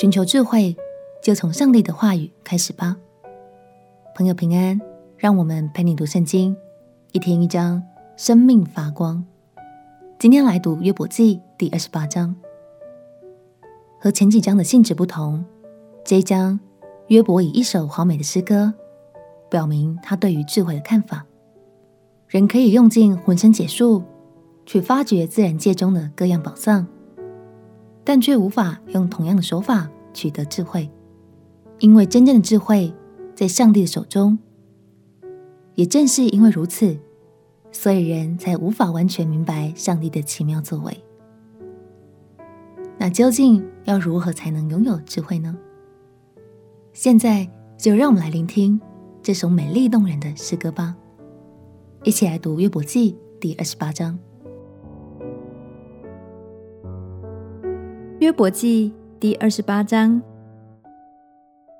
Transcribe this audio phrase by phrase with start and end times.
[0.00, 0.74] 寻求智慧，
[1.22, 2.96] 就从上帝的话语开始吧。
[4.14, 4.80] 朋友平安，
[5.18, 6.56] 让我们陪你读圣经，
[7.12, 7.82] 一天一章，
[8.16, 9.22] 生命发光。
[10.18, 12.34] 今天来读约伯记第二十八章。
[13.98, 15.44] 和前几章的性质不同，
[16.02, 16.58] 这一章
[17.08, 18.72] 约伯以一首华美的诗歌，
[19.50, 21.26] 表明他对于智慧的看法。
[22.26, 24.02] 人可以用尽浑身解数
[24.64, 26.86] 去发掘自然界中的各样宝藏，
[28.02, 30.90] 但却无法用同样的手法取得智慧，
[31.78, 32.92] 因为真正的智慧
[33.34, 34.38] 在上帝的手中。
[35.76, 36.98] 也正是因为如此，
[37.72, 41.04] 所以人才无法完全明白上帝的奇妙作为。
[42.98, 45.56] 那究竟要如何才能拥有智慧呢？
[46.92, 47.48] 现在
[47.78, 48.78] 就让我们来聆听
[49.22, 50.94] 这首美丽动人的诗歌吧。
[52.02, 54.18] 一起来读约伯记第二十八章。
[58.18, 60.22] 约伯记第二十八章：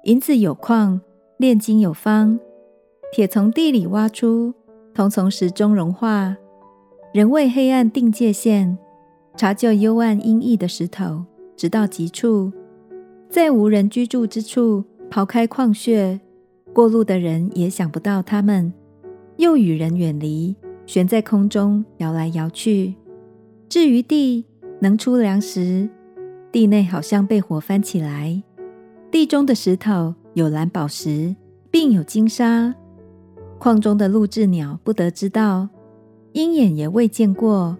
[0.04, 1.00] 银子有矿，
[1.38, 2.38] 炼金有方，
[3.10, 4.52] 铁从地里挖出，
[4.92, 6.36] 铜从石中融化。
[7.14, 8.76] 人为黑暗定界限。
[9.38, 11.24] 查究幽暗阴翳的石头，
[11.56, 12.52] 直到极处，
[13.30, 16.20] 在无人居住之处刨开矿穴，
[16.74, 18.70] 过路的人也想不到他们，
[19.38, 22.96] 又与人远离，悬在空中摇来摇去。
[23.66, 24.44] 至于地，
[24.80, 25.88] 能出粮食，
[26.52, 28.42] 地内好像被火翻起来。
[29.10, 31.34] 地中的石头有蓝宝石，
[31.70, 32.74] 并有金沙。
[33.58, 35.68] 矿中的陆雉鸟不得知道，
[36.32, 37.76] 鹰眼也未见过。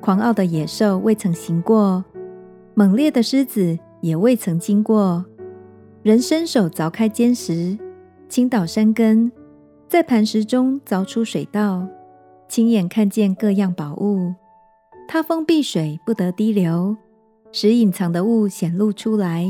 [0.00, 2.04] 狂傲的野兽未曾行过，
[2.74, 5.24] 猛烈的狮子也未曾经过。
[6.02, 7.76] 人伸手凿开坚石，
[8.28, 9.30] 倾倒山根，
[9.88, 11.86] 在磐石中凿出水道，
[12.48, 14.34] 亲眼看见各样宝物。
[15.06, 16.96] 他封闭水，不得滴流，
[17.52, 19.46] 使隐藏的物显露出来。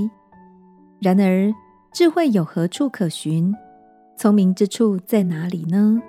[1.00, 1.52] 然而，
[1.92, 3.54] 智慧有何处可寻？
[4.16, 6.00] 聪明之处在哪里呢？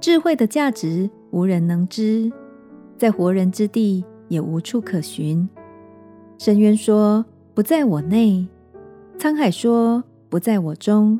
[0.00, 2.30] 智慧的价值，无人能知。
[2.96, 5.48] 在活人之地也无处可寻。
[6.38, 8.46] 深渊说：“不在我内。”
[9.18, 11.18] 沧海说：“不在我中。”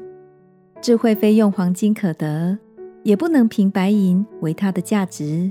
[0.81, 2.59] 智慧非用黄金可得，
[3.03, 5.51] 也不能凭白银为它的价值。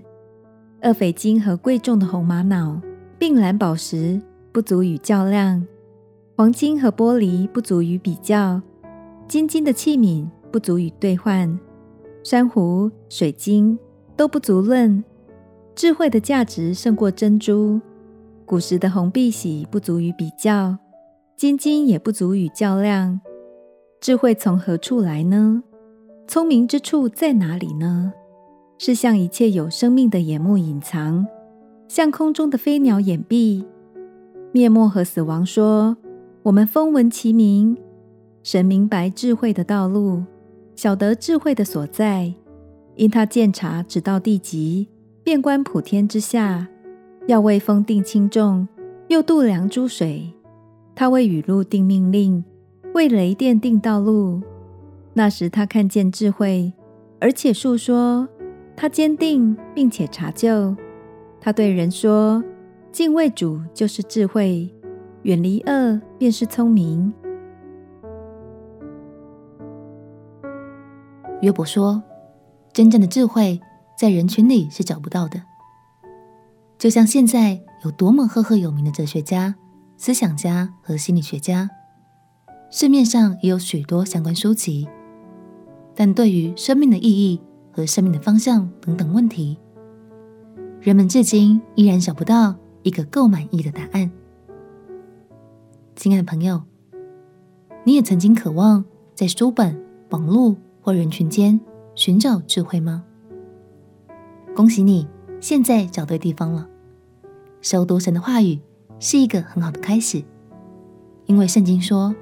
[0.81, 2.81] 二斐金和贵重的红玛瑙，
[3.17, 4.21] 并蓝宝石
[4.53, 5.65] 不足与较量；
[6.37, 8.61] 黄金和玻璃不足与比较；
[9.27, 11.57] 金金的器皿不足与兑换；
[12.23, 13.77] 珊瑚、水晶
[14.15, 15.03] 都不足论。
[15.73, 17.81] 智慧的价值胜过珍珠，
[18.45, 20.77] 古时的红碧玺不足与比较，
[21.35, 23.19] 金金也不足与较量。
[23.99, 25.63] 智慧从何处来呢？
[26.27, 28.13] 聪明之处在哪里呢？
[28.77, 31.25] 是向一切有生命的眼目隐藏，
[31.87, 33.65] 向空中的飞鸟掩蔽。
[34.53, 35.97] 灭没和死亡说
[36.43, 37.75] ：“我们风闻其名。”
[38.43, 40.23] 神明白智慧的道路，
[40.75, 42.31] 晓得智慧的所在，
[42.95, 44.87] 因他鉴察直到地极。
[45.23, 46.67] 遍观普天之下，
[47.27, 48.67] 要为风定轻重，
[49.07, 50.31] 又度量诸水。
[50.93, 52.43] 他为雨露定命令，
[52.93, 54.39] 为雷电定道路。
[55.13, 56.71] 那时他看见智慧，
[57.19, 58.29] 而且述说。
[58.75, 60.75] 他坚定并且查究。
[61.39, 62.43] 他对人说
[62.93, 64.73] ：“敬畏主就是智慧，
[65.23, 67.13] 远离恶便是聪明。”
[71.41, 72.01] 约伯说
[72.71, 73.59] ：“真正的智慧。”
[73.95, 75.39] 在人群里是找不到的，
[76.79, 79.53] 就像现在有多么赫赫有名的哲学家、
[79.97, 81.69] 思想家和心理学家，
[82.71, 84.89] 市面上也有许多相关书籍，
[85.95, 87.39] 但对于生命的意义
[87.71, 89.59] 和生命的方向等等问题，
[90.81, 94.11] 人们至今依然找不到一个够满意的答案。
[95.95, 96.61] 亲爱的朋友，
[97.83, 98.83] 你也曾经渴望
[99.15, 101.59] 在书本、网络或人群间
[101.95, 103.03] 寻找智慧吗？
[104.55, 105.07] 恭喜你，
[105.39, 106.69] 现在找对地方了。
[107.61, 108.59] 熟读神的话语
[108.99, 110.23] 是一个很好的开始，
[111.25, 112.13] 因为圣经说，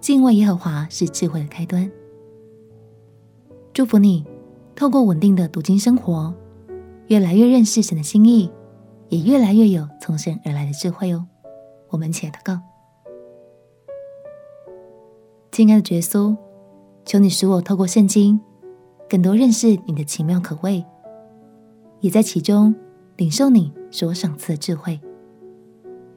[0.00, 1.90] 敬畏耶和华是智慧的开端。
[3.72, 4.24] 祝福你，
[4.74, 6.34] 透过稳定的读经生活，
[7.06, 8.50] 越来越认识神的心意，
[9.08, 11.26] 也越来越有从神而来的智慧哦。
[11.90, 12.60] 我们一起来祷告，
[15.50, 16.36] 亲爱的耶稣，
[17.04, 18.40] 求你使我透过圣经，
[19.08, 20.84] 更多认识你的奇妙可畏。
[22.00, 22.74] 也在其中
[23.16, 25.00] 领受你所赏赐的智慧。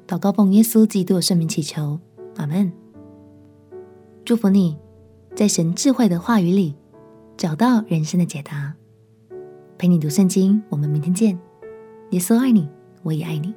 [0.06, 2.00] 祷告奉耶稣基督的圣名祈求，
[2.36, 2.72] 阿门。
[4.26, 4.78] 祝福你，
[5.36, 6.76] 在神智慧的话语里
[7.38, 8.76] 找到人生的解答。
[9.78, 11.40] 陪你读圣经，我们明天见。
[12.12, 12.70] 耶稣爱你，
[13.04, 13.54] 我也爱你。